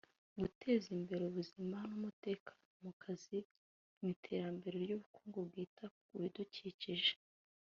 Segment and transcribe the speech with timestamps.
[0.39, 3.37] “Guteza imbere ubuzima n’umutekano ku kazi
[3.97, 7.13] mu iterambere ry’ubukungu bwita ku bidukikije